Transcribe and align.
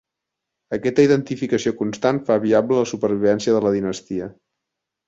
Aquesta 0.77 1.05
identificació 1.09 1.75
constant 1.83 2.23
fa 2.31 2.39
viable 2.49 2.81
la 2.81 2.89
supervivència 2.95 3.59
de 3.59 3.65
la 3.69 3.79
dinastia. 3.79 4.35